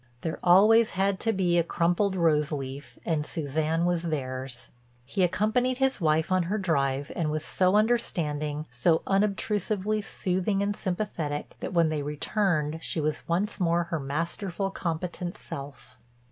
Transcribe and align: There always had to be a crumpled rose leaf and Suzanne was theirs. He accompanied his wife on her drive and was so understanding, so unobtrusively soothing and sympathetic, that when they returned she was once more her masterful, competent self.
There 0.21 0.39
always 0.43 0.89
had 0.97 1.19
to 1.19 1.31
be 1.31 1.59
a 1.59 1.63
crumpled 1.63 2.15
rose 2.15 2.51
leaf 2.51 2.97
and 3.05 3.23
Suzanne 3.23 3.85
was 3.85 4.01
theirs. 4.01 4.71
He 5.05 5.21
accompanied 5.21 5.77
his 5.77 6.01
wife 6.01 6.31
on 6.31 6.41
her 6.49 6.57
drive 6.57 7.11
and 7.15 7.29
was 7.29 7.45
so 7.45 7.75
understanding, 7.75 8.65
so 8.71 9.03
unobtrusively 9.05 10.01
soothing 10.01 10.63
and 10.63 10.75
sympathetic, 10.75 11.55
that 11.59 11.73
when 11.73 11.89
they 11.89 12.01
returned 12.01 12.79
she 12.81 12.99
was 12.99 13.27
once 13.27 13.59
more 13.59 13.83
her 13.83 13.99
masterful, 13.99 14.71
competent 14.71 15.37
self. 15.37 15.99